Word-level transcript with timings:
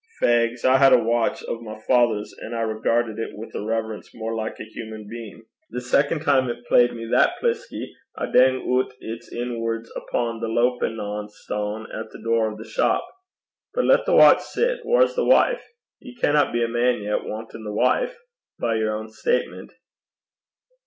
Fegs, 0.19 0.65
I 0.65 0.77
had 0.77 0.93
a 0.93 0.97
watch 1.03 1.43
o' 1.47 1.61
my 1.61 1.77
father's, 1.79 2.33
an' 2.43 2.55
I 2.55 2.61
regairdit 2.63 3.19
it 3.19 3.37
wi' 3.37 3.51
a 3.53 3.63
reverence 3.63 4.09
mair 4.15 4.33
like 4.33 4.59
a 4.59 4.63
human 4.63 5.07
bein': 5.07 5.45
the 5.69 5.79
second 5.79 6.21
time 6.21 6.49
it 6.49 6.65
played 6.65 6.91
me 6.95 7.05
that 7.11 7.33
pliskie, 7.39 7.91
I 8.17 8.25
dang 8.25 8.67
oot 8.67 8.91
its 8.99 9.29
guts 9.29 9.91
upo' 9.95 10.39
the 10.39 10.47
loupin' 10.47 10.99
on 10.99 11.29
stane 11.29 11.85
at 11.93 12.09
the 12.09 12.19
door 12.19 12.49
o' 12.51 12.57
the 12.57 12.65
chop. 12.67 13.07
But 13.75 13.85
lat 13.85 14.07
the 14.07 14.15
watch 14.15 14.39
sit: 14.41 14.79
whaur's 14.83 15.13
the 15.13 15.23
wife? 15.23 15.61
Ye 15.99 16.15
canna 16.15 16.51
be 16.51 16.63
a 16.63 16.67
man 16.67 17.03
yet 17.03 17.23
wantin' 17.23 17.63
the 17.63 17.71
wife 17.71 18.17
by 18.57 18.77
yer 18.77 18.99
ain 18.99 19.07
statement.' 19.09 19.71